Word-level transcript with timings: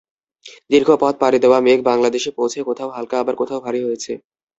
দীর্ঘপথ 0.71 1.13
পাড়ি 1.21 1.37
দেওয়া 1.43 1.59
মেঘ 1.61 1.79
বাংলাদেশে 1.89 2.29
পৌঁছে 2.37 2.59
কোথাও 2.69 2.89
হালকা 2.95 3.15
আবার 3.19 3.35
কোথাও 3.41 3.63
ভারী 3.65 3.81
হয়েছে। 3.85 4.11